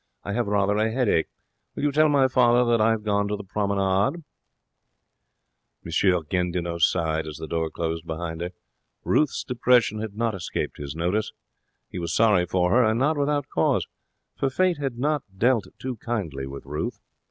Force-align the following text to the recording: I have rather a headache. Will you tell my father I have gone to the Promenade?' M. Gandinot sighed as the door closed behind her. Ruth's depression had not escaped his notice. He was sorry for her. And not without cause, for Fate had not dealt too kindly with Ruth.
I 0.23 0.33
have 0.33 0.47
rather 0.47 0.77
a 0.77 0.89
headache. 0.91 1.27
Will 1.75 1.83
you 1.83 1.91
tell 1.91 2.09
my 2.09 2.27
father 2.27 2.81
I 2.81 2.89
have 2.89 3.03
gone 3.03 3.27
to 3.27 3.35
the 3.35 3.43
Promenade?' 3.43 4.23
M. 5.85 6.23
Gandinot 6.27 6.81
sighed 6.81 7.27
as 7.27 7.37
the 7.37 7.45
door 7.45 7.69
closed 7.69 8.07
behind 8.07 8.41
her. 8.41 8.49
Ruth's 9.03 9.43
depression 9.43 10.01
had 10.01 10.15
not 10.15 10.33
escaped 10.33 10.77
his 10.77 10.95
notice. 10.95 11.33
He 11.87 11.99
was 11.99 12.15
sorry 12.15 12.47
for 12.47 12.71
her. 12.71 12.83
And 12.83 12.97
not 12.99 13.15
without 13.15 13.47
cause, 13.49 13.85
for 14.35 14.49
Fate 14.49 14.79
had 14.79 14.97
not 14.97 15.21
dealt 15.37 15.67
too 15.77 15.97
kindly 15.97 16.47
with 16.47 16.65
Ruth. 16.65 16.99